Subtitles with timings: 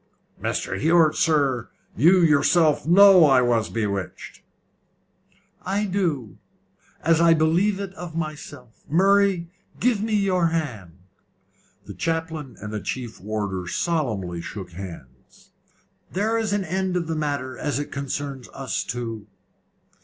[0.41, 0.79] "Mr.
[0.79, 4.41] Hewett, sir, you yourself know I was bewitched."
[5.61, 6.39] "I do;
[7.03, 8.83] as I believe it of myself.
[8.89, 10.97] Murray, give me your hand."
[11.85, 15.51] The chaplain and the chief warder solemnly shook hands.
[16.11, 19.27] "There is an end of the matter as it concerns us two.